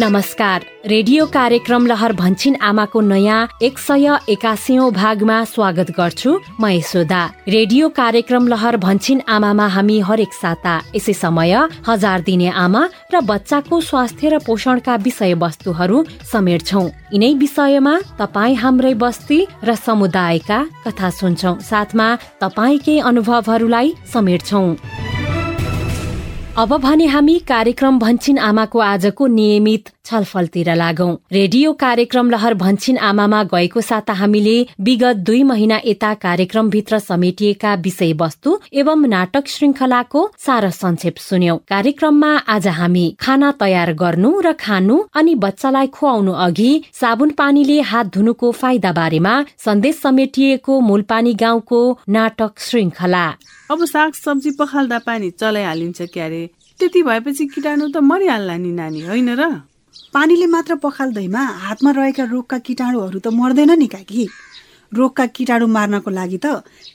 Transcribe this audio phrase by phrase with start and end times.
[0.00, 7.20] नमस्कार। रेडियो कार्यक्रम लहर भन्छिन आमाको नयाँ एक सय एकासीौं भागमा स्वागत गर्छु। म यशोदा।
[7.48, 11.52] रेडियो कार्यक्रम लहर भन्छिन आमामा हामी हरेक साता। यसै समय
[11.88, 12.82] हजार दिने आमा
[13.12, 20.58] र बच्चाको स्वास्थ्य र पोषणका विषय वस्तुहरू समेट्छौ। यिनै विषयमा तपाईँ हाम्रै बस्ती र समुदायका
[20.86, 22.08] कथा सुन्छौ। साथमा
[22.40, 24.64] तपाईँकै अनुभवहरूलाई समेट्छौ।
[26.60, 33.42] अब भने हामी कार्यक्रम भन्छिन आमाको आजको नियमित छलफलतिर लागौं। रेडियो कार्यक्रम लहर भन्छिन आमामा
[33.52, 41.16] गएको साता हामीले विगत दुई महिना यता कार्यक्रमभित्र समेटिएका विषयवस्तु एवं नाटक श्रृङ्खलाको सार संक्षेप
[41.18, 47.80] सुन्यौं। कार्यक्रममा आज हामी खाना तयार गर्नु र खानु अनि बच्चालाई खुवाउनु अघि साबुन पानीले
[47.92, 49.34] हात धुनुको फाइदा बारेमा
[49.64, 53.24] सन्देश समेटिएको मूलपानी गाउँको नाटक श्रृङ्खला
[53.70, 56.48] अब साग सब्जी पखाल्दा पानी चलाइहालिन्छ क्यारे।
[56.80, 59.42] त्यति भएपछि किटाणु त मरिहाल्ला नि नानी होइन र?
[60.14, 64.24] पानीले मात्र पखाल्दैमा हातमा रहेका रोगका किटाणुहरू त मर्दैन नि काकी।
[64.94, 66.46] रोगका किटाणु मार्नको लागि त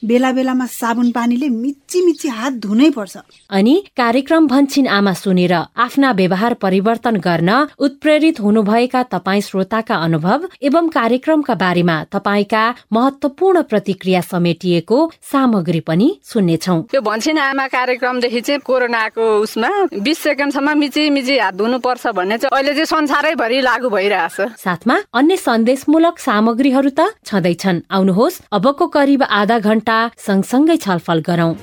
[0.04, 3.18] बेला बेलामा साबुन पानीले मिची मिची हात धुनै पर्छ।
[3.50, 10.88] अनि कार्यक्रम भन्छिन आमा सुनेर आफ्ना व्यवहार परिवर्तन गर्न उत्प्रेरित हुनुभएका तपाईँ श्रोताका अनुभव एवं
[10.90, 15.00] कार्यक्रमका बारेमा तपाईँका महत्वपूर्ण प्रतिक्रिया समेटिएको
[15.32, 19.70] सामग्री पनि सुन्नेछौ। यो भन्छिन आमा कार्यक्रमदेखि चाहिँ कोरोनाको उसमा
[20.04, 24.96] बिस सेकेन्डसम्म मिची मिची हात धुनु पर्छ भन्ने चाहिँ अहिले चाहिँ संसारैभरि लागू भइरहेछ। साथमा
[25.14, 31.54] अन्य सन्देशमूलक सामग्रीहरू त छँदैछन्। आउनुहोस्। अबको करिब आधा घण्टा सँगसँगै छलफल गरौं।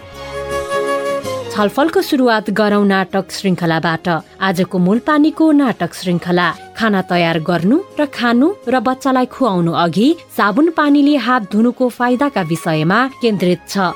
[1.52, 4.08] छलफलको सुरुवात गरौं नाटक श्रृङ्खलाबाट
[4.40, 11.16] आजको मूलपानीको नाटक श्रृङ्खला खाना तयार गर्नु र खानु र बच्चालाई खुवाउनु अघि साबुन पानीले
[11.16, 13.92] हात धुनुको फाइदाका विषयमा केन्द्रित छ।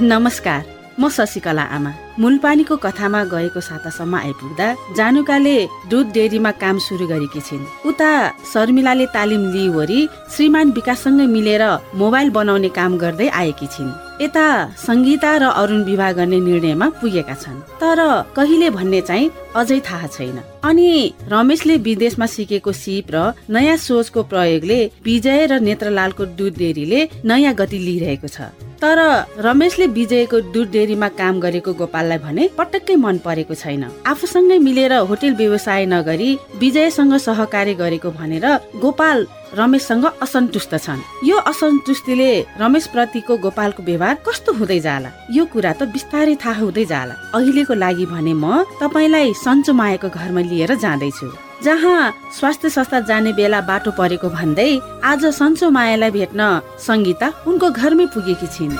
[0.00, 0.62] नमस्कार
[1.00, 4.66] म शशिकला आमा। मूलपानीको कथामा गएको सातासम्म आइपुग्दा
[4.98, 5.56] जानुकाले
[5.90, 8.10] दुध डेरीमा काम सुरु गरेकी छिन्। उता
[8.52, 10.00] शर्मिलाले तालिम लिइवरी
[10.34, 11.64] श्रीमान विकाससँगै मिलेर
[11.94, 14.46] मोबाइल बनाउने काम गर्दै आएकी छिन्। यता
[14.82, 17.98] सङ्गीता र अरुण विवाह गर्ने निर्णयमा पुगेका छन्। तर
[18.34, 20.90] कहिले भन्ने चाहिँ अझै थाहा छैन। अनि
[21.30, 27.78] रमेशले विदेशमा सिकेको सिप र नयाँ सोचको प्रयोगले विजय र नेत्रलालको दुध डेरीले नयाँ गति
[27.78, 28.50] लिइरहेको छ।
[28.82, 28.98] तर
[29.42, 35.34] रमेशले विजयको दुध डेरीमा काम गरेको गोपाललाई भने पटक्कै मन परेको छैन। आफूसँगै मिलेर होटेल
[35.34, 36.30] व्यवसाय नगरी
[36.62, 38.46] विजयसँग सहकार्य गरेको भनेर
[38.78, 39.26] गोपाल
[39.58, 42.30] रमेशसँग असन्तुष्ट छन्। यो असन्तुष्टिले
[42.60, 45.10] रमेश प्रतिको गोपालको व्यवहार कस्तो हुँदै जाला?
[45.32, 50.40] यो कुरा त बिस्तारै थाहा हुँदै जाला। अहिलेको लागि भने म तपाईँलाई सन्चो मायाको घरमा
[50.46, 54.70] लिएर जाँदैछु। जहाँ स्वास्थ्य संस्था जाने बेला बाटो परेको भन्दै
[55.04, 56.42] आज सन्चो मायालाई भेट्न
[56.86, 58.76] सङ्गीता उनको घरमै पुगेकी छिन्।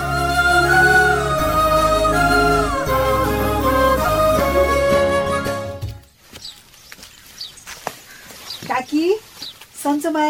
[8.68, 9.06] काकी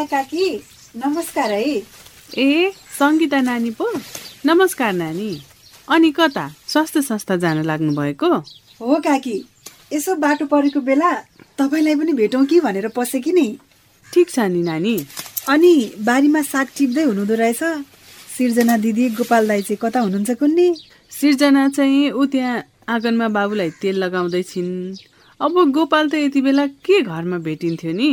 [0.09, 0.47] काकी
[0.97, 1.83] नमस्कार है।
[2.39, 3.87] ए सङ्गीता नानी पो।
[4.47, 5.31] नमस्कार नानी।
[5.89, 8.31] अनि कता स्वास्थ्य संस्था जान लाग्नु भएको
[8.81, 9.37] हो काकी
[9.93, 11.11] यसो बाटो परेको बेला
[11.59, 13.59] तपाईँलाई पनि भेटौँ कि भनेर पसेँ कि नि?
[14.13, 14.95] ठिक छ नि नानी।
[15.49, 17.63] अनि बारीमा साग टिप्दै हुनुहुँदो रहेछ?
[18.39, 20.69] सिर्जना दिदी गोपाल दाई चाहिँ कता हुनुहुन्छ कुन्नी?
[21.11, 24.71] सिर्जना चाहिँ ऊ त्यहाँ आँगनमा बाबुलाई तेल लगाउँदै छिन्
[25.41, 28.11] अब गोपाल त यति बेला के घरमा भेटिन्थ्यो नि?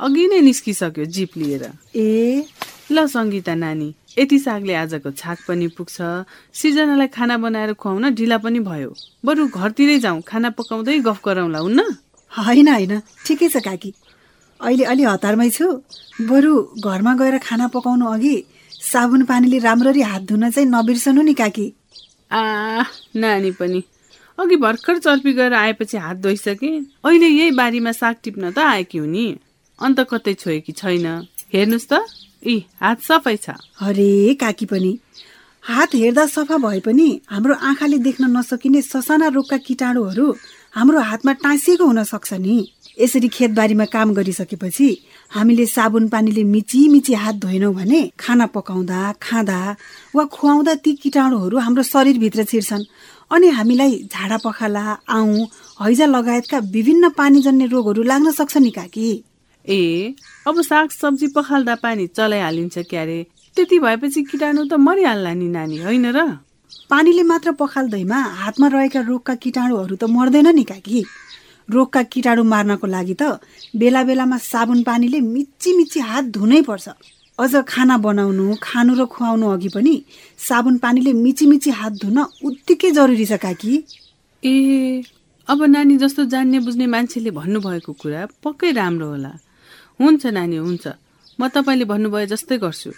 [0.00, 1.64] अघि नै निस्किसक्यो जिप लिएर।
[1.96, 2.44] ए?
[2.92, 5.96] ल सङ्गीता नानी यति सागले आजको छाक पनि पुग्छ।
[6.54, 8.90] सिर्जनालाई खाना बनाएर खुवाउन ढिला पनि भयो।
[9.24, 11.80] बरु घरतिरै जाउँ खाना पकाउँदै गफ गरौँला हुन्न?
[12.32, 12.92] होइन होइन।
[13.26, 13.90] ठिकै छ काकी।
[14.60, 15.66] अहिले अलि हतारमै छु।
[16.28, 18.36] बरु घरमा गएर खाना पकाउनु अघि
[18.72, 21.66] साबुन पानीले राम्ररी हात धुन चाहिँ नबिर्सनु नि काकी।
[22.32, 22.40] आ
[23.16, 23.80] नानी पनि।
[24.38, 26.70] अघि भर्खर चर्पी गएर आएपछि हात धोइसके
[27.04, 29.26] अहिले यही बारीमा साग टिप्न त आएकी हुनी
[29.78, 31.06] अन्त कतै छोएकी छैन।
[31.52, 31.92] हेर्नुहोस् त।
[32.46, 34.92] यी हात सफै छ। अरे काकी पनि।
[35.64, 40.26] हात हेर्दा सफा भए पनि हाम्रो आँखाले देख्न नसकिने ससाना रोगका किटाणुहरू
[40.76, 42.56] हाम्रो हातमा टाँसिएको हुन सक्छ नि।
[43.00, 44.88] यसरी खेतबारीमा काम गरिसकेपछि
[45.32, 49.60] हामीले साबुन पानीले मिची मिची हात धोएनौँ भने खाना पकाउँदा खाँदा
[50.14, 52.84] वा खुवाउँदा ती किटाणुहरू हाम्रो शरीरभित्र छिर्छन्।
[53.32, 55.48] अनि हामीलाई झाडा पखाला आउँ
[55.80, 59.08] हैजा लगायतका विभिन्न पानीजन्य रोगहरू लाग्न सक्छ नि काकी।
[59.64, 59.80] ए
[60.46, 63.18] अब साग सब्जी पखाल्दा पानी चलाइहालिन्छ क्यारे।
[63.56, 66.45] त्यति भएपछि किटाणु त मरिहाल्ला नि नानी होइन र?
[66.90, 71.00] पानीले मात्र पखाल्दैमा हातमा रहेका रोगका किटाणुहरू त मर्दैन नि काकी।
[71.68, 73.22] रोगका किटाणु मार्नको लागि त
[73.74, 76.88] बेला बेलामा साबुन पानीले मिची मिची हात धुनै पर्छ।
[77.38, 79.94] अझ खाना बनाउनु खानु र खुवाउनु अघि पनि
[80.38, 83.72] साबुन पानीले मिची मिची हात धुन उत्तिकै जरुरी छ काकी।
[84.42, 84.54] ए
[85.48, 89.32] अब नानी जस्तो जान्ने बुझ्ने मान्छेले भन्नुभएको कुरा पक्कै राम्रो होला।
[90.00, 90.84] हुन्छ नानी हुन्छ।
[91.38, 92.90] म तपाईँले भन्नुभयो जस्तै गर्छु।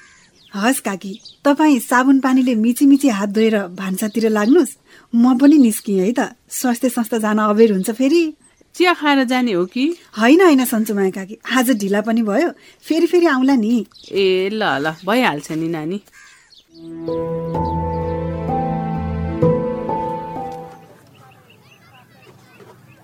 [0.55, 1.13] हस् काकी
[1.45, 4.77] तपाईँ साबुन पानीले मिची मिची हात धोएर भान्सातिर लाग्नुहोस्।
[5.13, 8.33] म पनि निस्किएँ है त। स्वास्थ्य संस्था जान अबेर हुन्छ फेरि।
[8.75, 9.85] चिया खाएर जाने हो कि?
[10.19, 12.49] होइन होइन सन्चुमाया काकी। आज ढिला पनि भयो।
[12.83, 16.01] फेरि फेरि आउँला नि। ए ल ल। भइहाल्छ नि नानी।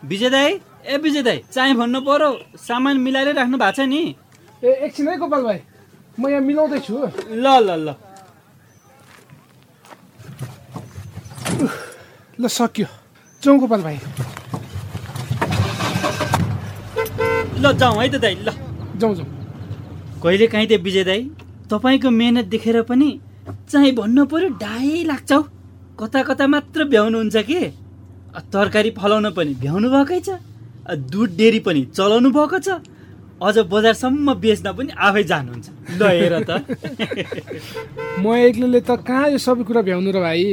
[0.09, 4.03] विजय दाई ए विजय दाई चाहिँ भन्नु पर्यो। सामान मिलाएर राख्नु भएको छ नि।
[4.65, 5.61] ए एकछिन है गोपाल भाइ।
[6.21, 6.95] म यहाँ मिलाउँदैछु
[7.45, 7.89] ल ल ल
[12.41, 12.87] ल सक्यो
[13.43, 13.97] जाउँ गोपाल भाइ
[17.63, 18.51] ल जाउँ है त दाई ल
[19.01, 19.29] जाउँ जाउँ
[20.23, 21.21] कहिले काहीँ त विजय दाई
[21.71, 23.11] तपाईँको मेहनत देखेर पनि
[23.71, 25.41] चाहिँ भन्नु पर्यो डाइ लाग्छ हौ
[26.01, 27.59] कता कता मात्र भ्याउनुहुन्छ कि
[28.55, 30.29] तरकारी फलाउन पनि भ्याउनु भएकै छ
[30.91, 32.69] अ, दुध डेरी पनि चलाउनु भएको छ
[33.43, 35.67] अझ बजारसम्म बेच्न पनि आफै जानुहुन्छ।
[35.99, 36.51] ल हेर त।
[38.23, 40.45] म एक्लोले त कहाँ यो सबै कुरा भ्याउनु र भाइ?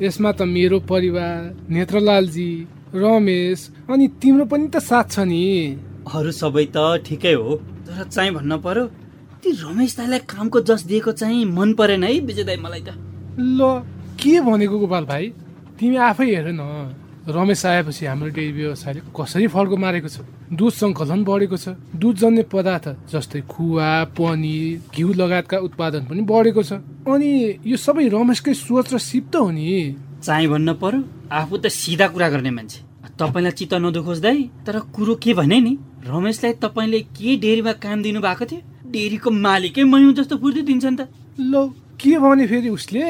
[0.00, 1.40] यसमा त मेरो परिवार
[1.70, 2.50] नेत्रलालजी
[2.94, 3.60] रमेश
[3.90, 5.44] अनि तिम्रो पनि त साथ छ नि।
[6.14, 8.84] अरू सबै त ठिकै हो तर चाहिँ भन्न पर्यो
[9.42, 12.96] ती रमेश दाईलाई कामको जस दिएको चाहिँ मन परेन है विजय दाई मलाई त।
[13.38, 13.60] ल
[14.16, 15.24] के भनेको गोपाल भाइ?
[15.78, 20.20] तिमी आफै हेर न। रमेश आएपछि हाम्रो डेरी व्यवसायले कसरी फड्को मारेको छ?
[20.52, 26.84] दुध सङ्कलन बढेको छ। दुधजन्य पदार्थ जस्तै खुवा पनिर घिउ लगायतका उत्पादन पनि बढेको छ।
[27.08, 27.30] अनि
[27.64, 31.00] यो सबै रमेशकै सोच र सिप त हो नि। चाहिँ भन्न पर्यो
[31.32, 32.78] आफू त सिधा कुरा गर्ने मान्छे।
[33.16, 35.72] तपाईँलाई चित्त नदुखोस् दाई तर कुरो के भने नि
[36.04, 38.60] रमेशलाई तपाईँले के डेरीमा काम दिनु भएको थियो?
[38.84, 41.08] डेरीको मालिकै मै हुँ जस्तो फुर्ती दिन्छ नि त।
[41.40, 43.00] ल के भने फेरि उसले?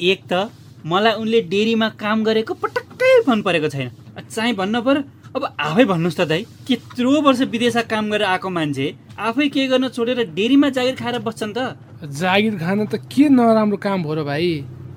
[0.00, 0.50] एक त
[0.86, 3.90] मलाई उनले डेरीमा काम गरेको पटक्कै मन परेको छैन
[4.30, 5.02] चाहिँ भन्न पर्यो
[5.36, 8.86] अब आफै भन्नुहोस् त दाई त्यत्रो वर्ष विदेशमा काम गरेर आएको मान्छे
[9.18, 11.58] आफै के गर्न छोडेर डेरीमा जागिर खाएर बस्छन् त?
[12.02, 14.46] जागिर खान त के नराम्रो काम भयो र भाइ?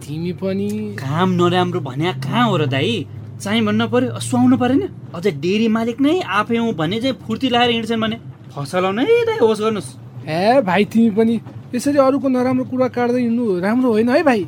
[0.01, 3.05] तिमी पनि काम नराम्रो भन्या कहाँ हो र दाई?
[3.37, 4.81] चाहिँ भन्न पर्यो सुहाउनु परेन।
[5.13, 8.17] अझ डेरी मालिक नै आफै हुँ भने चाहिँ फुर्ती लगाएर हिँड्छन् भने।
[8.55, 9.89] फसलाउनै दाई होस् गर्नुहोस्।
[10.25, 11.35] ए भाइ तिमी पनि
[11.75, 14.41] यसरी अरूको नराम्रो कुरा काट्दै हिँड्नु राम्रो होइन है भाइ?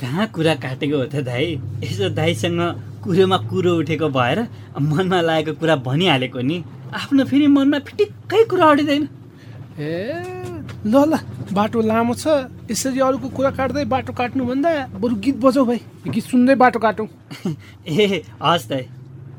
[0.00, 1.60] कहाँ कुरा काटेको हो त दाई?
[1.84, 2.60] यसो दाईसँग
[3.04, 4.38] कुरोमा कुरो उठेको भएर
[4.80, 6.56] मनमा लागेको कुरा भनिहालेको नि।
[6.90, 9.04] आफ्नो फेरि मनमा फिटिक्कै कुरा अडिँदैन।
[9.76, 9.92] ए
[10.86, 11.18] ल ल
[11.52, 14.70] बाटो लामो छ। यसरी अरूको कुरा काट्दै बाटो काट्नुभन्दा
[15.00, 17.08] बरु गीत बजाऊ भाइ। गीत सुन्दै बाटो काटौँ।
[17.86, 18.84] ए हस् दाई।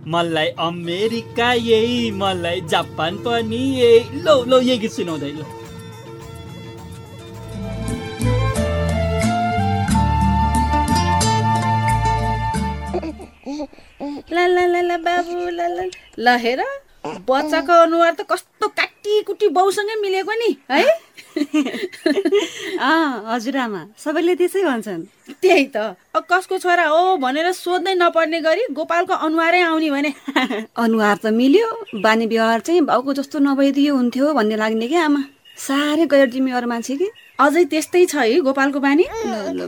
[0.07, 5.60] मलाई अमेरिका यही मलाई जापान पनि यही। लौ लौ यही गीत सुनाउँदै ल।
[14.97, 15.49] बाबु
[16.17, 16.63] ला हेर।
[17.01, 20.85] बच्चाको अनुहार त कस्तो काटी कुटी बाउसँगै मिलेको नि है?
[23.31, 25.01] हजुरआमा सबैले त्यसै भन्छन्।
[25.41, 25.97] त्यही त।
[26.29, 30.13] कसको छोरा हो भनेर सोध्नै नपर्ने गरी गोपालको अनुहारै आउने भने।
[30.83, 31.67] अनुहार त मिल्यो।
[32.05, 35.21] बानी व्यवहार चाहिँ बाउको जस्तो नभइदियो हुन्थ्यो भन्ने लाग्ने क्या आमा।
[35.57, 39.03] साह्रै गैर जिम्मेवार मान्छे कि। अझै त्यस्तै छ है गोपालको बानी?
[39.25, 39.67] ल ल ल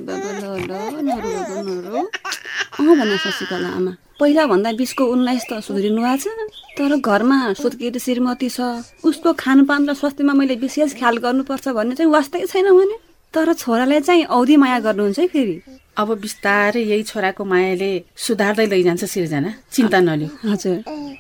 [3.58, 8.60] ल आमा। पहिला भन्दा बिसको उन्नाइस त सुध्रिनु भएको छ तर घरमा सुत्केरी श्रीमती छ
[9.04, 12.98] उसको खानपान र स्वास्थ्यमा मैले विशेष ख्याल गर्नुपर्छ भन्ने चाहिँ वास्तै छैन भने?
[13.34, 15.56] तर छोरालाई चाहिँ औधी माया गर्नुहुन्छ है फेरि।
[15.98, 20.78] अब बिस्तारै यही छोराको मायाले सुधार्दै लैजान्छ सिर्जना चिन्ता नलिऊ। हजुर।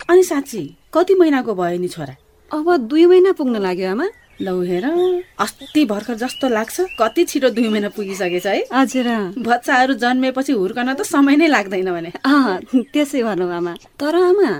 [0.09, 0.62] अनि साँच्ची
[0.93, 2.15] कति महिनाको भयो नि छोरा?
[2.51, 4.07] अब दुई महिना पुग्न लाग्यो आमा।
[4.43, 4.85] लौ हेर
[5.39, 9.07] अस्ति भर्खर जस्तो लाग्छ। कति छिटो दुई महिना पुगिसकेछ है। हजुर
[9.39, 12.59] बच्चाहरू जन्मेपछि हुर्कन त समय नै लाग्दैन भने। अँ
[12.93, 14.51] त्यसै भनौँ आमा तर आमा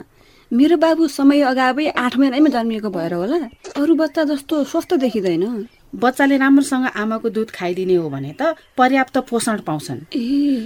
[0.52, 3.38] मेरो बाबु समय अगावै आठ महिनामै जन्मिएको भएर होला।
[3.76, 5.46] अरू बच्चा जस्तो स्वस्थ देखिँदैन।
[5.94, 10.00] बच्चाले राम्रोसँग आमाको दुध खाइदिने हो भने त पर्याप्त पोषण पाउँछन्।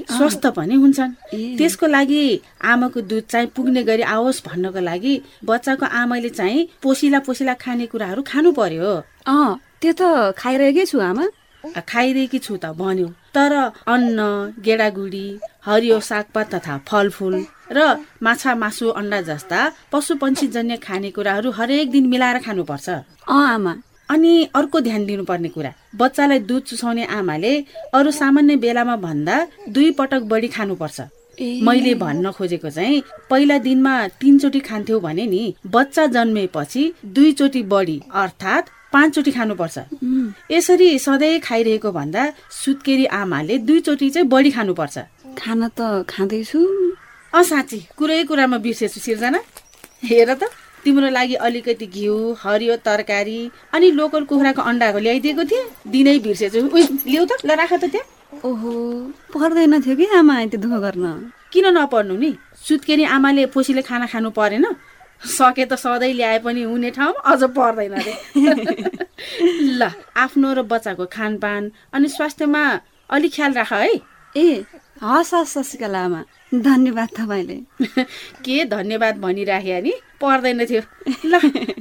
[0.08, 1.12] स्वस्थ पनि हुन्छन्।
[1.58, 2.24] त्यसको लागि
[2.64, 8.22] आमाको दुध चाहिँ पुग्ने गरी आओस् भन्नको लागि बच्चाको आमाले चाहिँ पोसिला पोसिला खाने कुराहरू
[8.24, 8.92] खानु पर्यो।
[9.28, 10.02] अँ त्यो त
[10.38, 11.26] खाइरहेकै छु आमा।
[11.76, 13.54] आ, खाइदिएकी छु त भन्यो। तर
[13.86, 14.20] अन्न
[14.64, 15.28] गेडागुडी
[15.68, 17.36] हरियो सागपात तथा फलफुल
[17.76, 17.80] र
[18.24, 19.60] माछा मासु अन्डा जस्ता
[19.92, 22.88] पशु पक्षी जन्य खानेकुराहरू हरेक दिन मिलाएर खानुपर्छ।
[23.28, 23.74] अँ आमा।
[24.10, 27.54] अनि अर्को ध्यान दिनुपर्ने कुरा बच्चालाई दुध चुसाउने आमाले
[27.94, 29.36] अरू सामान्य बेलामा भन्दा
[29.70, 31.00] दुई पटक बढी खानुपर्छ।
[31.64, 38.70] मैले भन्न खोजेको चाहिँ पहिला दिनमा तिनचोटि खान्थ्यौ भने नि बच्चा जन्मेपछि दुईचोटि बढी अर्थात्
[38.94, 39.78] पाँचचोटि खानुपर्छ।
[40.52, 42.24] यसरी सधैँ खाइरहेको भन्दा
[42.64, 44.98] सुत्केरी आमाले दुईचोटि चाहिँ बढी खानुपर्छ।
[45.38, 46.60] खाना त खाँदैछु।
[47.34, 49.40] अँ साँच्ची कुरै कुरामा बिर्सेछु सिर्जना।
[50.04, 50.50] हेर त।
[50.88, 53.40] तिम्रो लागि अलिकति घिउ हरियो तरकारी
[53.76, 58.08] अनि लोकल कुखुराको अन्डाको ल्याइदिएको थिएँ। दिनै बिर्सेछु। उइ ल्याउ त। ल राख त त्यहाँ।
[58.48, 58.72] ओहो
[59.36, 61.06] पर्दैन थियो कि आमा त्यो दुःख गर्न।
[61.52, 62.32] किन नपर्नु नि?
[62.56, 64.66] सुत्केरी आमाले पोसीले खाना खानु परेन।
[65.22, 68.14] सके त सधैँ ल्याए पनि हुने ठाउँमा अझ पर्दैन अरे।
[69.80, 71.62] ल आफ्नो र बच्चाको खानपान
[71.94, 72.64] अनि स्वास्थ्यमा
[73.12, 73.92] अलिक ख्याल राख है।
[74.38, 74.64] ए
[75.04, 76.22] हस् हस् शशिकला आमा
[76.54, 77.56] धन्यवाद तपाईँले।
[78.42, 80.82] के धन्यवाद भनिराखे नि पर्दैन थियो।
[81.26, 81.34] ल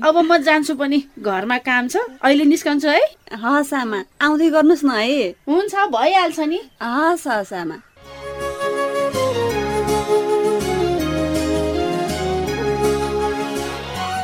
[0.05, 3.01] अब म जान्छु पनि। घरमा काम छ। अहिले निस्कन्छु है।
[3.33, 7.77] हस् आमा आउँदै गर्नुहोस् न है। हुन्छ भइहाल्छ नि। हस् हस् आमा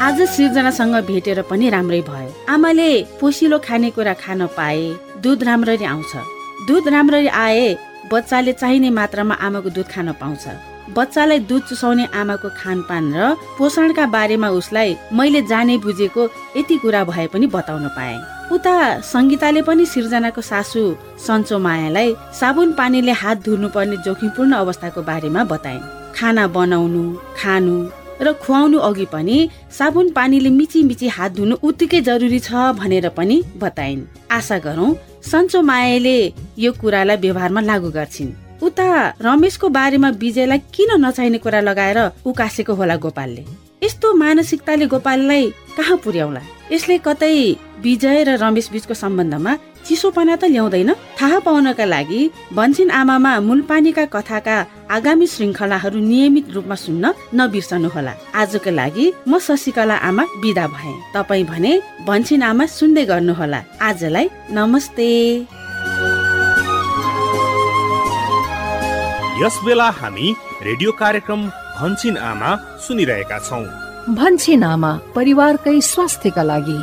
[0.03, 4.85] आज सृजनासँग भेटेर पनि राम्रै भयो। आमाले पोसिलो खानेकुरा खान पाए।
[5.23, 6.13] दुध राम्ररी आउँछ।
[6.67, 10.45] दुध राम्ररी आए। बच्चाले चाहिने मात्रामा आमाको दुध खान पाउँछ।
[10.97, 16.23] बच्चालाई दुध चुसाउने आमाको खानपान र पोषणका बारेमा उसलाई मैले जाने बुझेको
[16.57, 18.17] यति कुरा भए पनि बताउन पाए।
[18.53, 20.83] उता सङ्गीताले पनि सिर्जनाको सासु
[21.27, 27.03] सन्चो मायालाई साबुन पानीले हात धुनुपर्ने जोखिमपूर्ण अवस्थाको बारेमा बताइन् खाना बनाउनु
[27.39, 27.77] खानु
[28.21, 29.37] र खुवाउनु अघि पनि
[29.79, 34.91] साबुन पानीले मिची मिची हात धुनु उत्तिकै जरुरी छ भनेर पनि बताइन्। आशा गरौँ
[35.23, 36.19] सन्चो मायाले
[36.59, 38.31] यो कुरालाई व्यवहारमा लागू गर्छिन्।
[38.63, 38.87] उता
[39.23, 43.43] रमेशको बारेमा विजयलाई किन नचाहिने कुरा लगाएर उकासेको होला गोपालले।
[43.83, 45.43] यस्तो मानसिकताले गोपाललाई
[45.79, 46.43] कहाँ पुर्याउला?
[46.73, 47.35] यसले कतै
[47.83, 49.53] विजय र रमेश बीचको सम्बन्धमा
[49.87, 52.21] चिसोपना त ल्याउँदैन। थाहा पाउनका लागि
[52.55, 54.57] भन्छिन आमामा मूलपानीका कथाका
[54.93, 57.05] आगामी श्रृङ्खलाहरू नियमित रूपमा सुन्न
[57.39, 61.73] नबिर्सनुहोला। आजको लागि म शशिकला आमा विदा भए। तपाईँ भने
[62.09, 65.09] भन्छिन आमा सुन्दै गर्नुहोला। आजलाई नमस्ते।
[69.43, 70.27] यस बेला हामी
[70.69, 71.41] रेडियो कार्यक्रम
[71.81, 72.51] भन्छिन आमा
[72.85, 73.65] सुनिरहेका छौँ।
[74.19, 76.79] भन्छिन आमा परिवारकै स्वास्थ्यका लागि।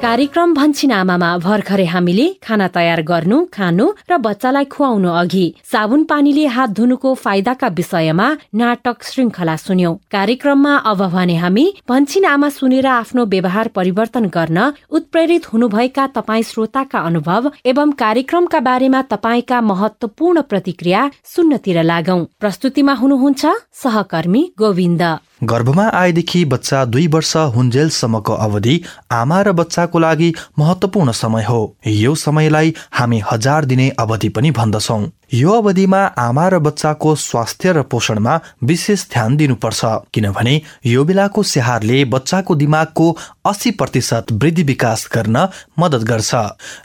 [0.00, 6.44] कार्यक्रम भन्छिन आमामा भर्खरै हामीले खाना तयार गर्नु खानु र बच्चालाई खुवाउनु अघि साबुन पानीले
[6.56, 8.26] हात धुनुको फाइदाका विषयमा
[8.60, 14.58] नाटक श्रृङ्खला सुन्यौं। कार्यक्रममा अब भने हामी भन्छिन आमा सुनेर आफ्नो व्यवहार परिवर्तन गर्न
[14.96, 23.46] उत्प्रेरित हुनुभएका तपाई श्रोताका अनुभव एवं कार्यक्रमका बारेमा तपाईँका महत्वपूर्ण प्रतिक्रिया सुन्नतिर लागौं। प्रस्तुतिमा हुनुहुन्छ
[23.82, 25.02] सहकर्मी गोविन्द।
[25.44, 28.80] गर्भमा आएदेखि बच्चा दुई वर्ष हुन्जेलसम्मको अवधि
[29.12, 34.98] आमा र बच्चाको लागि महत्वपूर्ण समय हो। यो समयलाई हामी हजार दिने अवधि पनि भन्दछौ।
[35.32, 39.80] यो अवधिमा आमा र बच्चाको स्वास्थ्य र पोषणमा विशेष ध्यान दिनुपर्छ
[40.14, 43.10] किनभने यो बेलाको स्याहारले बच्चाको दिमागको
[43.46, 45.36] अस्सी प्रतिशत वृद्धि विकास गर्न
[45.78, 46.34] मद्दत गर्छ।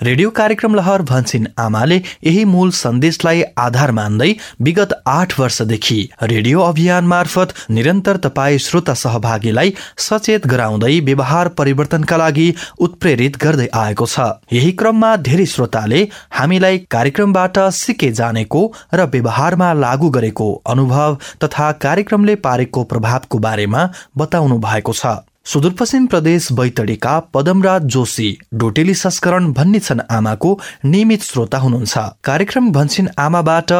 [0.03, 7.05] रेडियो कार्यक्रम लहर भन्छिन आमाले यही मूल सन्देशलाई आधार मान्दै विगत आठ वर्षदेखि रेडियो अभियान
[7.05, 14.71] मार्फत निरन्तर तपाईँ श्रोता सहभागीलाई सचेत गराउँदै व्यवहार परिवर्तनका लागि उत्प्रेरित गर्दै आएको छ। यही
[14.73, 18.61] क्रममा धेरै श्रोताले हामीलाई कार्यक्रमबाट सिके जानेको
[18.93, 25.05] र व्यवहारमा लागू गरेको अनुभव तथा कार्यक्रमले पारेको प्रभावको बारेमा बताउनु भएको छ।
[25.45, 30.49] सुदूरपश्चिम प्रदेश बैतडीका पदमराज जोशी डोटेली संस्करण भन्ने छन् आमाको
[30.85, 33.71] नियमित श्रोता हुनुहुन्छ। कार्यक्रम भन्छन् आमाबाट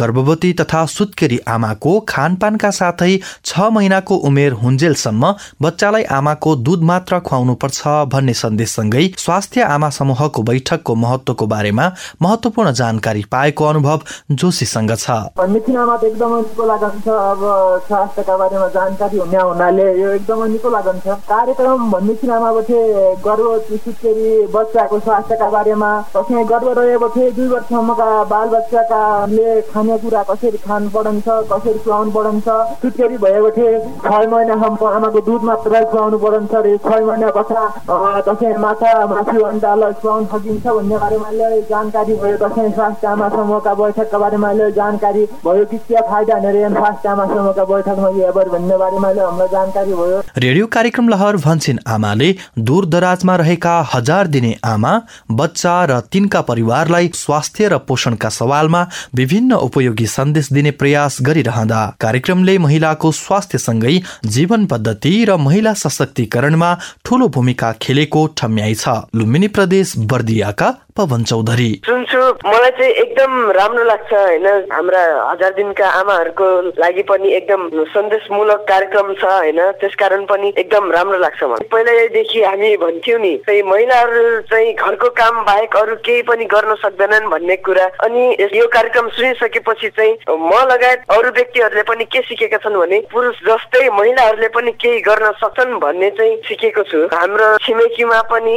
[0.00, 3.10] गर्भवती तथा सुत्केरी आमाको खानपानका साथै
[3.44, 7.80] छ महिनाको उमेर हुन्जेलसम्म बच्चालाई आमाको दूध मात्र खुवाउनु पर्छ
[8.14, 11.90] भन्ने सन्देशसँगै स्वास्थ्य आमा समूहको बैठकको महत्वको बारेमा
[12.22, 14.00] महत्वपूर्ण जानकारी पाएको अनुभव
[14.32, 17.44] जोशीसँग छ। एकदमै निको लागन्छ अब
[17.88, 22.78] स्वास्थ्यका बारेमा जानकारी हुने हुनाले यो एकदमै निको लागन्छ कार्यक्रम भन्ने सिनेमापछि
[23.24, 30.88] गर्भवती सुत्केरी बच्चाको स्वास्थ्यका बारेमा कसै गर्भ रहेपछि दुई वर्षसम्मका बाल बच्चाकाले खानेकुरा कसरी खानु
[30.96, 32.46] पढन्छ कसरी खुवाउनु पढन्छ
[32.82, 33.66] सुत्केरी भएपछि
[34.04, 37.90] छ महिनासम्म आमाको दुध मात्र खुवाउनु पढन्छ अरे छ महिना पश्चात
[38.28, 43.74] कसै माछा मासु अन्डालाई खुवाउनु सकिन्छ भन्ने बारेमा अहिले जानकारी भयो कसै स्वास्थ्य आमा समूहका
[43.82, 48.10] बैठकका बारेमा अहिले जानकारी भयो कि के फाइदा भनेर स्वास्थ्य आमा समूहका बैठकमा
[48.54, 53.74] भन्ने बारेमा अहिले हामीलाई जानकारी भयो। रेडियो कार्यक्रम कार्यक्रम लहर भन्छन् आमाले दूर दराजमा रहेका
[53.94, 54.92] हजार दिने आमा
[55.30, 58.82] बच्चा र तिनका परिवारलाई स्वास्थ्य र पोषणका सवालमा
[59.14, 63.94] विभिन्न उपयोगी सन्देश दिने प्रयास गरिरहँदा कार्यक्रमले महिलाको स्वास्थ्यसँगै
[64.26, 66.74] जीवन पद्धति र महिला सशक्तिकरणमा
[67.04, 73.84] ठूलो भूमिका खेलेको ठम्याइ छ। लुम्बिनी प्रदेश बर्दियाका पवन चौधरी। सुन्छु मलाई चाहिँ एकदम राम्रो
[73.84, 74.46] लाग्छ होइन?
[74.72, 79.60] हाम्रा हजार दिनका आमाहरूको लागि पनि एकदम सन्देशमूलक कार्यक्रम छ होइन?
[79.80, 85.44] त्यसकारण पनि एकदम राम्रो लाग्छ मलाई। पहिल्यैदेखि हामी भन्थ्यौँ नि चाहिँ महिलाहरू चाहिँ घरको काम
[85.44, 88.24] बाहेक अरू केही पनि गर्न सक्दैनन् भन्ने कुरा। अनि
[88.58, 93.88] यो कार्यक्रम सुनिसकेपछि चाहिँ म लगायत अरू व्यक्तिहरूले पनि के सिकेका छन् भने पुरुष जस्तै
[93.94, 98.56] महिलाहरूले पनि केही गर्न सक्छन् भन्ने चाहिँ सिकेको छु। हाम्रो छिमेकीमा पनि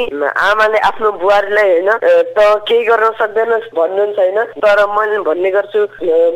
[0.50, 1.90] आमाले आफ्नो बुहारीलाई होइन
[2.38, 5.82] त केही गर्न सक्दैनस् भन्नुहुन्छ होइन। तर मैले भन्ने गर्छु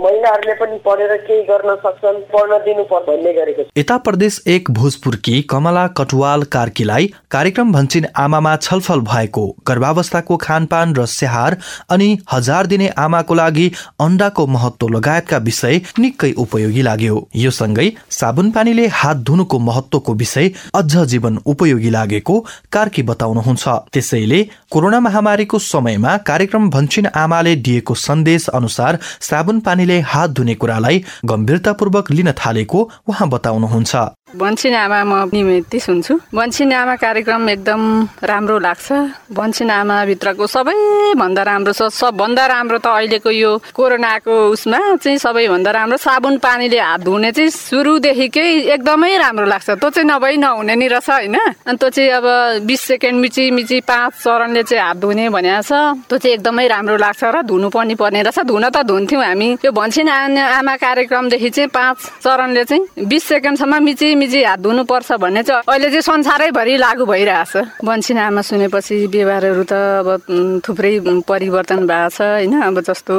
[0.03, 5.41] महिलाहरूले पनि पढेर केही गर्न सक्छन् पढ्न दिनुपर्छ भन्ने गरेको छु। यता प्रदेश एक भोजपुरकी
[5.49, 11.57] कमला कटुवाल कार्कीलाई कार्यक्रम भन्छिन आमामा छलफल भएको गर्भावस्थाको खानपान र स्याहार
[11.89, 13.67] अनि हजार दिने आमाको लागि
[14.01, 20.51] अन्डाको महत्व लगायतका विषय निकै उपयोगी लाग्यो। यो सँगै साबुन पानीले हात धुनुको महत्वको विषय
[20.75, 22.39] अझ जीवन उपयोगी लागेको
[22.71, 24.41] कार्की बताउनुहुन्छ। त्यसैले
[24.75, 32.11] कोरोना महामारीको समयमा कार्यक्रम भन्छिन आमाले दिएको सन्देश अनुसार साबुन पानीले हात धुने कुरालाई गम्भीरतापूर्वक
[32.11, 33.95] लिन थालेको उहाँ बताउनुहुन्छ।
[34.35, 37.81] बन्सिन आमा म निमित्ती सुन्छु। बन्सिन आमा कार्यक्रम एकदम
[38.19, 38.87] राम्रो लाग्छ।
[39.31, 45.97] बन्सिन आमाभित्रको सबैभन्दा राम्रो छ। सबभन्दा राम्रो त अहिलेको यो कोरोनाको उसमा चाहिँ सबैभन्दा राम्रो
[45.97, 51.09] साबुन पानीले हात धुने चाहिँ सुरुदेखिकै एकदमै राम्रो लाग्छ। त्यो चाहिँ नभई नहुने नि रहेछ
[51.09, 52.25] होइन। अनि त्यो चाहिँ अब
[52.67, 55.71] बिस सेकेन्ड मिची मिची पाँच चरणले चाहिँ हात धुने भनेको छ।
[56.11, 59.71] त्यो चाहिँ एकदमै राम्रो लाग्छ र धुनु पनि पर्ने रहेछ। धुन त धुन्थ्यौँ हामी। यो
[59.71, 60.11] भन्छन्
[60.59, 65.89] आमा कार्यक्रमदेखि चाहिँ पाँच चरणले चाहिँ बिस सेकेन्डसम्म मिची मिची हात धुनुपर्छ भन्ने चाहिँ अहिले
[65.93, 72.53] चाहिँ संसारैभरि लागू भइरहेछ। बन्सिन आमा सुनेपछि व्यवहारहरू त अब थुप्रै परिवर्तन भएको छ होइन?
[72.57, 73.15] अब जस्तो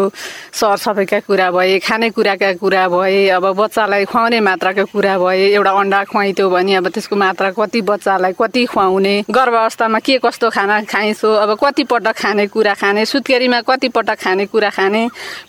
[0.50, 6.50] सरसफाइका कुरा भए खानेकुराका कुरा भए अब बच्चालाई खुवाउने मात्राको कुरा भए एउटा अन्डा खुवाइदियो
[6.50, 11.54] भने अब त्यसको मात्रा कति बच्चालाई कति खुवाउने गर्भावस्थामा के कस्तो खाना खाइसो अब
[12.18, 15.02] खाने कुरा खाने सुत्केरीमा कतिपटक खाने कुरा खाने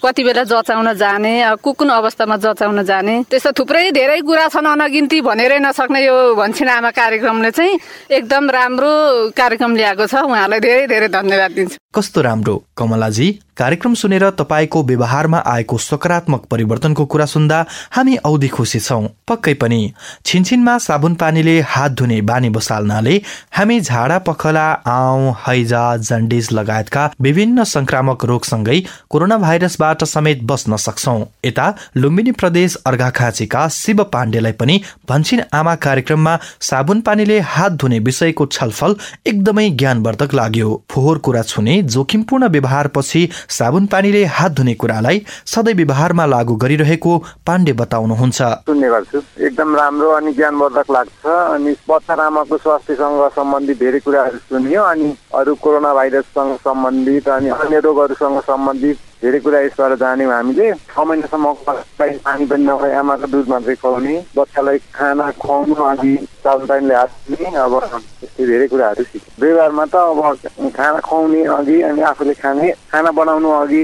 [0.06, 5.22] कति बेला जचाउन जाने अब कुकुन अवस्थामा जचाउन जाने त्यस्तो थुप्रै धेरै कुरा छन् अनगिन्ती
[5.38, 7.78] भनेरै नसक्ने यो भन्छन् आमा कार्यक्रमले चाहिँ
[8.10, 8.90] एकदम राम्रो
[9.38, 13.28] कार्यक्रम ल्याएको छ। उहाँलाई धेरै धेरै धन्यवाद दिन्छु। कस्तो राम्रो कमलाजी?
[13.58, 19.80] कार्यक्रम सुनेर तपाईँको व्यवहारमा आएको सकारात्मक परिवर्तनको कुरा सुन्दा हामी औधी खुसी छौँ। पक्कै पनि।
[20.26, 23.16] छिनछिनमा साबुन पानीले हात धुने बानी बसाल्नाले
[23.58, 31.18] हामी झाडा पखला आउ हैजा जन्डिस लगायतका विभिन्न संक्रामक रोगसँगै कोरोना भाइरसबाट समेत बस्न सक्छौ।
[31.46, 38.46] यता लुम्बिनी प्रदेश अर्घाखाँचीका शिव पाण्डेलाई पनि भन्छिन आमा कार्यक्रममा साबुन पानीले हात धुने विषयको
[38.52, 38.96] छलफल
[39.28, 46.26] एकदमै ज्ञानवर्धक लाग्यो। फोहोर कुरा छुने जोखिमपूर्ण व्यवहारपछि साबुन पानीले हात धुने कुरालाई सधैँ व्यवहारमा
[46.26, 53.22] लागू गरिरहेको पाण्डे बताउनुहुन्छ। सुन्ने गर्छु एकदम राम्रो अनि ज्ञानवर्धक लाग्छ अनि बच्चा आमाको स्वास्थ्यसँग
[53.36, 59.60] सम्बन्धित धेरै कुराहरू सुनियो अनि अरू कोरोना भाइरससँग सम्बन्धित अनि अन्य रोगहरूसँग सम्बन्धित धेरै कुरा
[59.60, 65.76] यसबाट जान्यौँ हामीले। छ महिनासम्म पानी पनि नखाइ आमाको दुध मात्रै खुवाउने बच्चालाई खाना खुवाउनु
[65.92, 67.74] अघि साबुन पानीले हात धुने अब
[68.24, 70.20] यस्तै धेरै कुराहरू सिक्यो व्यवहारमा त अब
[70.78, 73.84] खाना खुवाउने अघि अनि आफूले खाने खाना बनाउनु अघि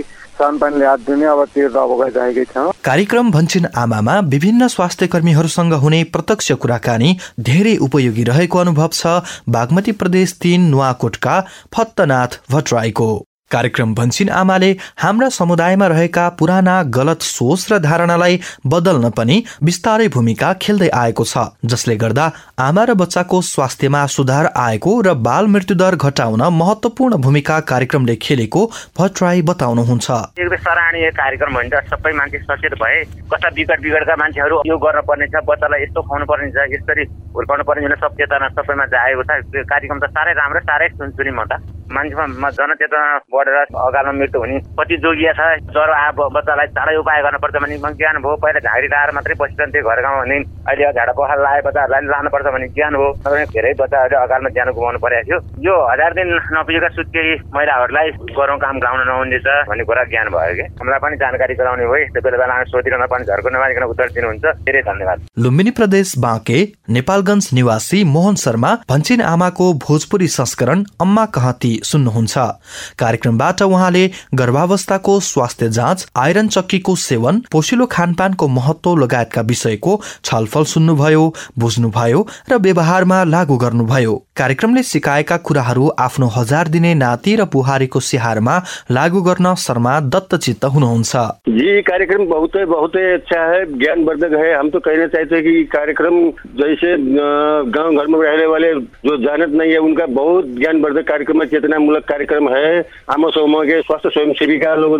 [2.84, 9.92] कार्यक्रम भन्छन् आमामा विभिन्न स्वास्थ्य कर्मीहरूसँग हुने प्रत्यक्ष कुराकानी धेरै उपयोगी रहेको अनुभव छ। बागमती
[9.94, 11.36] प्रदेश तीन नुवाकोटका
[11.74, 13.10] फत्तनाथ भट्टराईको।
[13.54, 20.54] कार्यक्रम भन्छिन आमाले हाम्रा समुदायमा रहेका पुराना गलत सोच र धारणालाई बदल्न पनि विस्तारै भूमिका
[20.62, 22.26] खेल्दै आएको छ जसले गर्दा
[22.62, 28.66] आमा र बच्चाको स्वास्थ्यमा सुधार आएको र बाल मृत्युदर घटाउन महत्वपूर्ण भूमिका कार्यक्रमले खेलेको
[29.00, 30.08] भट्टराई बताउनुहुन्छ।
[31.14, 32.98] कार्यक्रम सबै मान्छे सचेत भए
[33.32, 37.04] कस्ता बिगड बिगडका मान्छेहरू यो गर्न पर्ने छ बच्चालाई यस्तो खुवाउनु पर्ने छ यसरी
[37.36, 39.32] हुर्काउनु पर्ने सब चेतना सबैमा जाएको छ।
[39.72, 44.60] कार्यक्रम त साह्रै राम्रो साह्रै सुन्छु नि म त। मान्छेमा जनचेतना बढेर अगाडमा मृत्यु हुने
[44.80, 45.42] कति जोगिया छ
[45.74, 50.02] ज्वरो आ बच्चालाई चाँडै उपाय गर्नुपर्छ भने ज्ञान भयो पहिला झाडी लाएर मात्रै बसिरहन्थ्यो घर
[50.04, 50.38] गाउँमा भने
[50.70, 53.08] अहिले झाडा पखाल लाए बच्चाहरूलाई लानुपर्छ भने ज्ञान हो
[53.54, 58.80] धेरै बच्चाहरूले अगाडमा ज्यान गुमाउनु परेको थियो। यो हजार दिन नपुगेका सुत्केही महिलाहरूलाई गरौँ काम
[58.86, 62.64] गाउन नहुनेछ भन्ने कुरा ज्ञान भयो कि। हामीलाई पनि जानकारी गराउने भयो त्यो बेला बेला
[62.74, 66.60] सोधिरहन पनि झर्को नमानिकन उत्तर दिनुहुन्छ। धेरै धन्यवाद। लुम्बिनी प्रदेश बाँके
[66.98, 72.38] नेपालगञ्ज निवासी मोहन शर्मा भन्छिन आमाको भोजपुरी संस्करण अम्मा कहती सुन्नुहुन्छ।
[73.00, 81.24] कार्यक्रमबाट उहाँले गर्भावस्थाको स्वास्थ्य जाँच आइरन चक्कीको सेवन पोसिलो खानपानको महत्व लगायतका विषयको छलफल सुन्नुभयो
[81.60, 88.62] बुझ्नुभयो र व्यवहारमा लागू गर्नुभयो। कार्यक्रमले सिकाएका कुराहरू आफ्नो हजार दिने नाति र बुहारीको सिहारमा
[88.92, 91.16] लागू गर्न शर्मा दत्तचित्त हुनुहुन्छ।
[91.50, 96.16] जी कार्यक्रम बहुत बहुत अच्छा है ज्ञानवर्धक है। हम तो कहना चाहते कि कार्यक्रम
[96.60, 96.96] जैसे
[97.72, 102.04] गांव घर में रहने वाले जो जानत नहीं है उनका बहुत ज्ञानवर्धक कार्यक्रम है चेतनामूलक
[102.04, 105.00] कार्यक्रम है। आमो समूह के स्वास्थ्य स्वयं सेविका लोग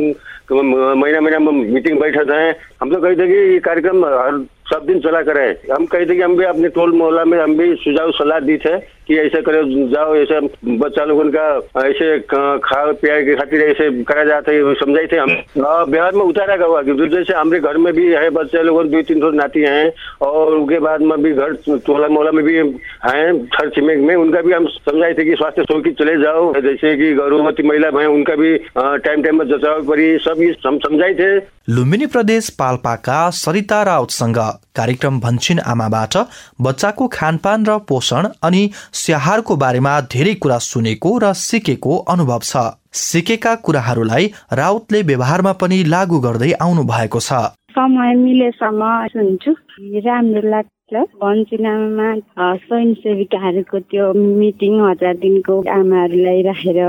[0.52, 2.50] महीना महीना में मीटिंग बैठक है।
[2.82, 6.36] हम तो कहते कि ये कार्यक्रम हर सब दिन चला करे। हम कहते कि हम
[6.38, 8.76] भी अपने टोल मोहल्ला में, हम भी सुझाव सलाह दी थे
[9.08, 9.62] कि ऐसे करे
[9.92, 10.40] जाओ ऐसे
[10.78, 11.46] बच्चा लोगों का
[11.82, 12.08] ऐसे
[12.64, 15.36] खा पिया के खातिर ऐसे करा जाता है समझाई थे हम।
[15.92, 19.22] बिहार में उतारा गया कि जैसे हमारे घर में भी है बच्चे लोग दो तीन
[19.22, 21.54] थोड़ी नाती हैं और उसके बाद में भी घर
[21.88, 25.64] टोला मोहल्ला में भी हैं हर छिमेक में उनका भी हम समझाए थे कि स्वास्थ्य
[25.64, 30.18] चौकी चले जाओ। जैसे कि गर्भवती महिला है उनका भी टाइम टाइम में जचाव परी
[30.20, 31.36] सब हम समझाए थे।
[31.70, 34.38] लुम्बिनी प्रदेश पाल्पाका सरिता राउतसँग
[34.76, 36.18] कार्यक्रम भन्छिन आमाबाट
[36.62, 42.54] बच्चाको खानपान र पोषण अनि स्याहारको बारेमा धेरै कुरा सुनेको र सिकेको अनुभव छ।
[42.94, 47.34] सिकेका कुराहरूलाई राउतले व्यवहारमा पनि लागू गर्दै आउनु भएको छ।
[47.74, 49.52] समय मिलेसम्म सुन्छु
[50.06, 52.08] राम्रो लाग्छ। भन्छिनामा
[52.64, 56.80] स्वयंसेविकाहरूको त्यो मिटिङ हजार दिनको आमाहरूलाई राखेर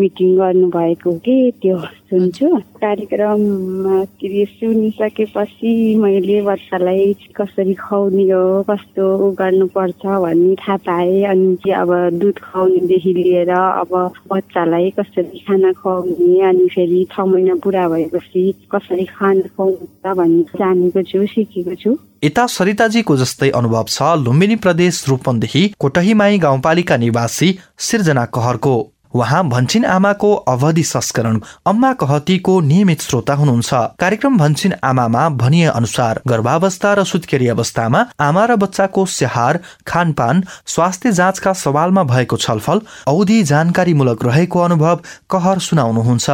[0.00, 2.48] मिटिङ गर्नुभएको कि त्यो सुन्छु।
[2.82, 4.04] कार्यक्रममा
[4.52, 5.72] सुनिसकेपछि
[6.02, 13.50] मैले बच्चालाई कसरी खुवाउने हो कस्तो गर्नुपर्छ भन्ने थाहा पाएँ अनि अब दुध खुवाउनेदेखि लिएर
[13.50, 13.92] अब
[14.32, 18.44] बच्चालाई कसरी खाना खुवाउने अनि फेरि छ महिना पुरा भएपछि
[18.74, 25.04] कसरी खाना खुवाउनु भन्ने जानेको छु सिकेको छु। यता सरिताजीको जस्तै अनुभव छ लुम्बिनी प्रदेश
[25.08, 33.34] रूपन्देही कोटहीमाई गाउँपालिका निवासी सिर्जना कहरको। उहाँ भन्छिन आमाको अवधि संस्करण। अम्मा कहतीको नियमित श्रोता
[33.34, 33.70] हुनुहुन्छ।
[34.00, 41.12] कार्यक्रम भन्छिन आमामा भनिए अनुसार गर्भावस्था र सुत्केरी अवस्थामा आमा र बच्चाको स्याहार खानपान स्वास्थ्य
[41.12, 46.26] जाँचका सवालमा भएको छलफल औधी जानकारीमूलक रहेको अनुभव कहर सुनाउनुहुन्छ।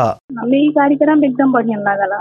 [0.78, 2.12] कार्यक्रम एकदम बढ़िया लागल।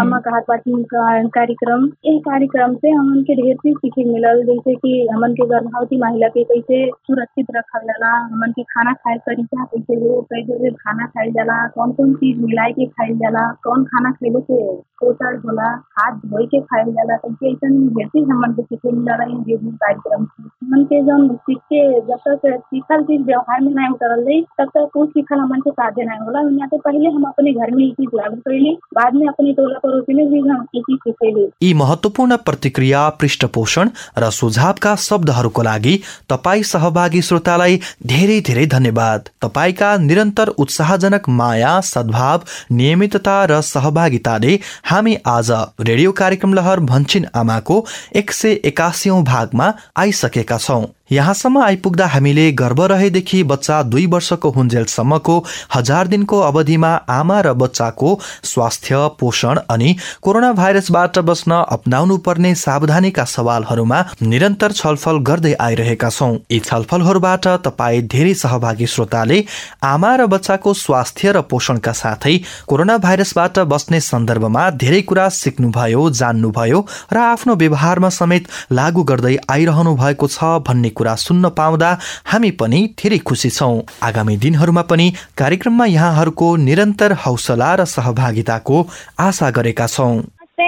[0.00, 5.46] अम्मा कार्यक्रम। यह कार्यक्रम से हमन के ढेर चीज सीखे मिलल। जैसे कि हमन के
[5.48, 10.70] गर्भवती महिला के कैसे सुरक्षित रखल जाला हमन के खाना खाए तरीका कैसे हो कैसे
[10.70, 14.58] खाना खाई जाला कौन कौन चीज़ मिलाए के खाई जाला, कौन खाना खेले से
[15.00, 19.58] पोषण होला, हाथ धोए के खाई जाला कैसे ऐसा ढेर हमन के सीखे मिलल रेडियो
[19.84, 24.22] कार्यक्रम से हमन के जौन सीख के जब तक सीखल चीज़ व्यवहार में नहीं उतरल
[24.60, 27.70] तब तक कुछ सीखल हमन के साधे नहीं होला। यहाँ से पहले हम अपने घर
[27.70, 31.48] में चीज़ लागू कैली बाद में अपने टोला पड़ोसी में भी हम ये चीज़ सिखेली।
[31.62, 35.98] यी महत्वपूर्ण प्रतिक्रिया, पृष्ठपोषण, र सुझावका शब्दहरूको लागि
[36.30, 45.16] तपाईँ सहभागी श्रोतालाई धेरै धेरै धन्यवाद। तपाईँका निरन्तर उत्साहजनक माया सद्भाव नियमितता र सहभागिताले हामी
[45.26, 47.84] आज रेडियो कार्यक्रम लहर भन्छिन आमाको
[48.16, 55.36] एक सय एकासी भागमा आइसकेका छौँ। यहाँसम्म आइपुग्दा हामीले गर्भ रहेदेखि बच्चा दुई वर्षको हुन्जेलसम्मको
[55.74, 58.12] हजार दिनको अवधिमा आमा र बच्चाको
[58.44, 66.38] स्वास्थ्य पोषण अनि कोरोना भाइरसबाट बस्न अप्नाउनु पर्ने सावधानीका सवालहरूमा निरन्तर छलफल गर्दै आइरहेका छौँ।
[66.52, 69.44] यी छलफलहरूबाट तपाईँ धेरै सहभागी श्रोताले
[69.82, 72.36] आमा र बच्चाको स्वास्थ्य र पोषणका साथै
[72.66, 76.80] कोरोना भाइरसबाट बस्ने सन्दर्भमा धेरै कुरा सिक्नुभयो जान्नुभयो
[77.12, 81.90] र आफ्नो व्यवहारमा समेत लागू गर्दै आइरहनु भएको छ भन्ने सुन्न पाउँदा
[82.26, 85.06] हामी पनि धेरै खुसी छौँ। आगामी दिनहरूमा पनि
[85.38, 88.76] कार्यक्रममा यहाँहरूको निरन्तर हौसला र सहभागिताको
[89.20, 90.22] आशा गरेका छौँ।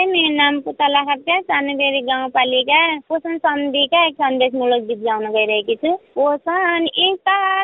[0.07, 6.87] मेरो नाम पुतला खप्का सानुबेरी गाउँपालिका पोषण सन्धिका एक सन्देशमूलक गीत गाउन गइरहेकी छु। पोषण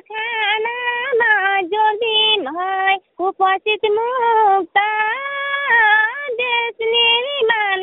[0.00, 1.32] खानामा
[1.72, 4.76] जोडिन है कुपोषित मुक्त।
[6.42, 7.82] देश निर्माण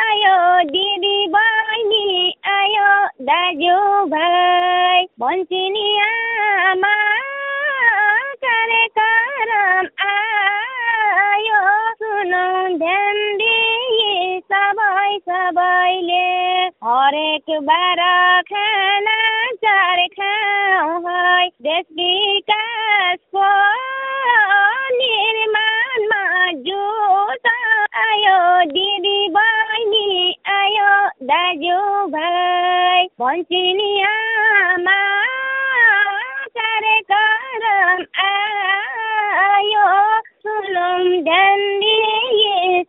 [0.00, 0.36] आयो
[0.70, 2.06] दिदी बहिनी
[2.52, 2.88] आयो
[3.28, 3.78] दाजु
[4.12, 6.92] भाइ भन्छिनी आमा
[8.44, 11.62] कार्यक्रम आयो
[12.02, 12.44] सुनौ
[12.84, 16.24] ध्यान दिए सबै सबैले
[16.88, 18.02] हरेक बार
[18.52, 19.18] खाना
[19.66, 23.48] चार खाउँ है देश विकासको
[26.80, 27.46] जुट
[28.02, 30.06] आयो दिदी बहिनी
[30.52, 30.92] आयो
[31.30, 31.80] दाजु
[32.14, 34.96] भाइ भन्छिनी आमा
[36.58, 39.88] कार्यक्रम आयो।
[40.46, 41.62] सुनौँ ध्यान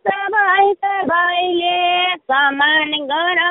[0.06, 1.78] सबै सबैले
[2.32, 3.41] समान गरौँ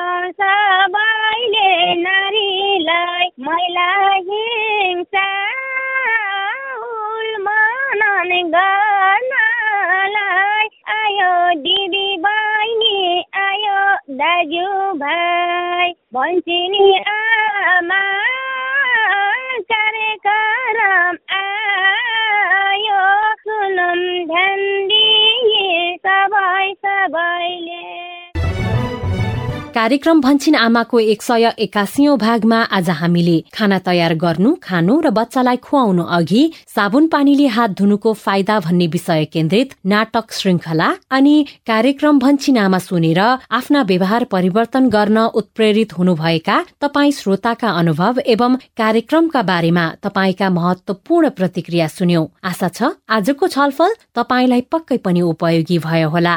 [29.72, 35.56] कार्यक्रम भन्छिन आमाको एक सय एकासीौं भागमा आज हामीले खाना तयार गर्नु खानु र बच्चालाई
[35.66, 36.42] खुवाउनु अघि
[36.74, 41.34] साबुन पानीले हात धुनुको फाइदा भन्ने विषय केन्द्रित नाटक श्रृंखला अनि
[41.66, 43.20] कार्यक्रम भन्छिन आमा सुनेर
[43.58, 51.86] आफ्ना व्यवहार परिवर्तन गर्न उत्प्रेरित हुनुभएका तपाई श्रोताका अनुभव एवं कार्यक्रमका बारेमा तपाईँका महत्वपूर्ण प्रतिक्रिया
[51.88, 56.36] सुन्यौं। आशा छ आजको छलफल तपाईँलाई पक्कै पनि उपयोगी भयो होला।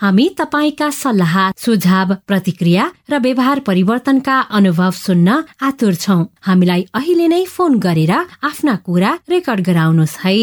[0.00, 7.44] हामी तपाईँका सल्लाह सुझाव प्रतिक्रिया र व्यवहार परिवर्तनका अनुभव सुन्न आतुर छौ। हामीलाई अहिले नै
[7.46, 8.12] फोन गरेर
[8.44, 10.36] आफ्ना कुरा रेकर्ड गराउनुहोस् है।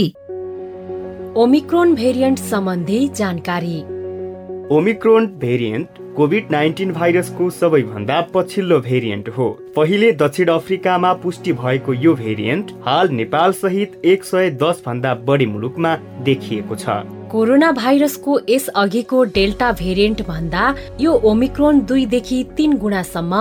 [1.38, 3.78] ओमिक्रोन भेरिएन्ट सम्बन्धी जानकारी।
[4.72, 12.14] ओमिक्रोन भेरिएन्ट कोभिड नाइन्टिन भाइरसको सबैभन्दा पछिल्लो भेरिएन्ट हो। पहिले दक्षिण अफ्रिकामा पुष्टि भएको यो
[12.16, 18.68] भेरिएन्ट हाल नेपाल सहित एक सय दस भन्दा बढी मुलुकमा देखिएको छ। कोरोना भाइरसको यस
[18.78, 20.64] अघिको डेल्टा भेरिएन्ट भन्दा
[21.02, 23.40] यो ओमिक्रोन दुईदेखि तीन गुणासम्म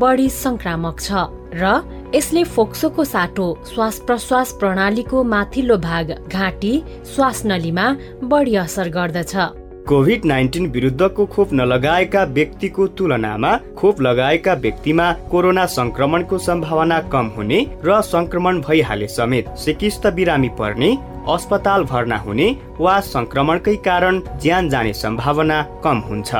[0.00, 1.24] बढी संक्रामक छ
[1.60, 1.72] र
[2.14, 6.72] यसले फोक्सोको साटो श्वास प्रश्वास प्रणालीको माथिल्लो भाग घाँटी
[7.14, 7.86] श्वास नलीमा
[8.32, 9.36] बढी असर गर्दछ।
[9.88, 17.58] कोभिड नाइन्टिन विरुद्धको खोप नलगाएका व्यक्तिको तुलनामा खोप लगाएका व्यक्तिमा कोरोना संक्रमणको सम्भावना कम हुने
[17.84, 20.90] र संक्रमण भइहाले समेत सिकिस्त बिरामी पर्ने
[21.28, 22.48] अस्पताल भर्ना हुने
[22.80, 26.32] वा संक्रमणकै कारण ज्यान जाने सम्भावना कम हुन्छ।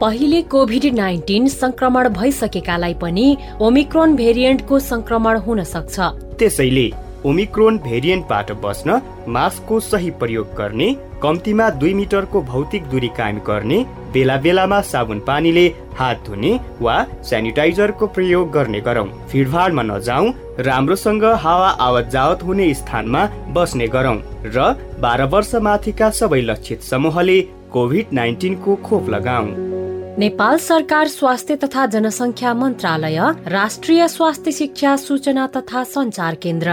[0.00, 6.00] पहिले कोभिड नाइन्टिन संक्रमण भइसकेकालाई पनि ओमिक्रोन भेरिएन्टको संक्रमण हुन सक्छ।
[6.38, 6.90] त्यसैले
[7.26, 13.78] ओमिक्रोन भेरिएन्टबाट बस्न मास्कको सही प्रयोग गर्ने कम्तीमा दुई मिटरको भौतिक दूरी कायम गर्ने
[14.12, 15.66] बेला बेलामा साबुन पानीले
[15.98, 16.96] हात धुने वा
[17.30, 20.32] सेनिटाइजरको प्रयोग गर्ने गरौँ। भिडभाडमा नजाउँ
[20.66, 27.40] राम्रोसँग हावा आवत जावत हुने स्थानमा बस्ने गरौँ र बाह्र वर्ष माथिका सबै लक्षित समूहले
[27.72, 29.79] कोभिड नाइन्टिनको खोप लगाऊ
[30.20, 36.72] नेपाल सरकार स्वास्थ्य तथा जनसङ्ख्या मन्त्रालय राष्ट्रिय स्वास्थ्य शिक्षा सूचना तथा संचार केन्द्र।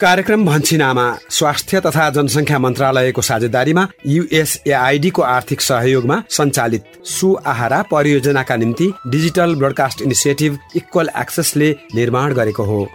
[0.00, 9.54] कार्यक्रम भन्छिनामा स्वास्थ्य तथा जनसङ्ख्या मन्त्रालयको साझेदारीमा युएसएआईडीको आर्थिक सहयोगमा सञ्चालित सुआहारा परियोजनाका निम्ति डिजिटल
[9.54, 12.86] ब्रोडकास्ट इनिसिएटिभ इक्वल एक्सेसले निर्माण गरेको हो।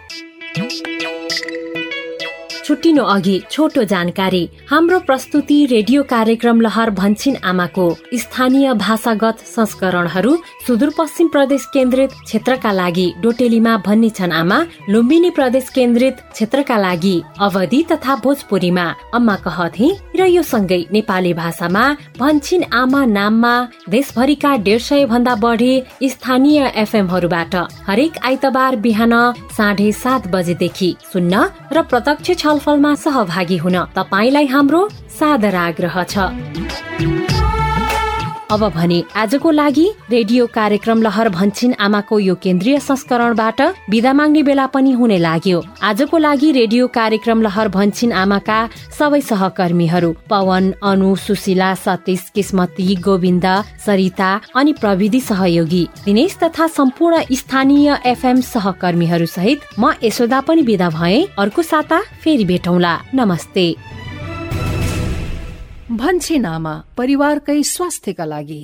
[2.70, 11.28] छुट्टिनु अघि छोटो जानकारी। हाम्रो प्रस्तुति रेडियो कार्यक्रम लहर भन्छिन आमाको। स्थानीय भाषागत संस्करणहरू सुदूरपश्चिम
[11.28, 18.14] प्रदेश केन्द्रित क्षेत्रका लागि डोटेलीमा भन्ने छन् आमा। लुम्बिनी प्रदेश केन्द्रित क्षेत्रका लागि अवधि तथा
[18.22, 21.84] भोजपुरीमा। अम्मा कहथे र यो सँगै नेपाली भाषामा
[22.20, 23.54] भन्छिन आमा नाममा
[23.88, 25.72] देशभरिका डेढ सय भन्दा बढी
[26.04, 27.54] स्थानीय एफएमहरूबाट
[27.88, 29.14] हरेक आइतबार बिहान
[29.58, 34.80] साढे सात बजेदेखि सुन्न र प्रत्यक्ष छलफलमा सहभागी हुन तपाईँलाई हाम्रो
[35.16, 37.39] सादर आग्रह छ।
[38.50, 43.60] अब भने आजको लागि रेडियो कार्यक्रम लहर भन्छिन आमाको यो केन्द्रीय संस्करणबाट
[43.90, 48.58] विदा माग्ने बेला पनि हुने लाग्यो। आजको लागि रेडियो कार्यक्रम लहर भन्छिन आमाका
[48.98, 53.46] सबै सहकर्मीहरू पवन अनु सुशीला सतीश किस्मती गोविन्द
[53.86, 60.90] सरिता अनि प्रविधि सहयोगी दिनेश तथा सम्पूर्ण स्थानीय एफएम सहकर्मीहरू सहित म यशोदा पनि विदा
[60.90, 63.66] भए। अर्को साता फेरि भेटौँला। नमस्ते।
[65.90, 68.62] भन्छे नामा परिवारकै स्वास्थ्यका लागि।